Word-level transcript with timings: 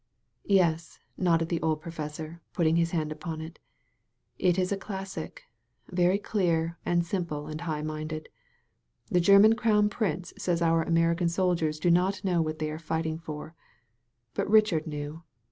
"Yes," 0.49 0.97
nodded 1.15 1.49
the 1.49 1.61
old 1.61 1.79
professor, 1.79 2.41
putting 2.53 2.75
his 2.75 2.89
hand 2.89 3.11
upon 3.11 3.39
it; 3.39 3.59
"it 4.39 4.57
is 4.57 4.71
a 4.71 4.75
classic; 4.75 5.43
very 5.91 6.17
clear 6.17 6.79
and 6.83 7.05
simple 7.05 7.45
and 7.45 7.61
high 7.61 7.83
minded. 7.83 8.27
The 9.11 9.19
German 9.21 9.53
Crown 9.55 9.89
Prince 9.91 10.33
says 10.39 10.59
our 10.59 10.81
American 10.81 11.29
soldiers 11.29 11.79
do 11.79 11.91
not 11.91 12.23
know 12.23 12.41
what 12.41 12.57
they 12.57 12.71
are 12.71 12.79
fighting 12.79 13.19
for. 13.19 13.53
But 14.33 14.49
Richard 14.49 14.87
knew. 14.87 15.21